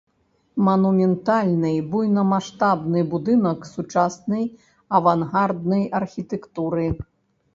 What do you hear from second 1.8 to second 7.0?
буйнамаштабны будынак сучаснай авангарднай архітэктуры.